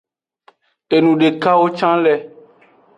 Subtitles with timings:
[0.95, 2.13] Enudekawo can le.